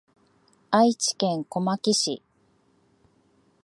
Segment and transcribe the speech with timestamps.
[0.71, 2.23] 愛知県小牧市